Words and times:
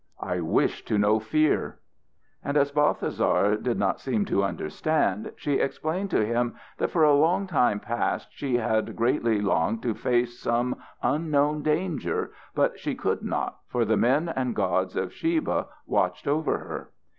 "I 0.19 0.39
wish 0.41 0.83
to 0.85 0.97
know 0.97 1.19
fear." 1.19 1.77
And 2.43 2.57
as 2.57 2.71
Balthasar 2.71 3.55
did 3.57 3.77
not 3.77 3.99
seem 3.99 4.25
to 4.25 4.43
understand, 4.43 5.31
she 5.35 5.59
explained 5.59 6.09
to 6.09 6.25
him 6.25 6.55
that 6.79 6.89
for 6.89 7.03
a 7.03 7.13
long 7.13 7.45
time 7.45 7.79
past 7.79 8.29
she 8.31 8.55
had 8.55 8.95
greatly 8.95 9.39
longed 9.41 9.83
to 9.83 9.93
face 9.93 10.39
some 10.39 10.77
unknown 11.03 11.61
danger, 11.61 12.31
but 12.55 12.79
she 12.79 12.95
could 12.95 13.21
not, 13.21 13.59
for 13.67 13.85
the 13.85 13.95
men 13.95 14.27
and 14.29 14.55
gods 14.55 14.95
of 14.95 15.13
Sheba 15.13 15.67
watched 15.85 16.27
over 16.27 16.57
her. 16.57 16.89